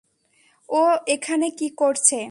[0.69, 0.81] ও
[1.15, 2.19] এখানে কি করছে?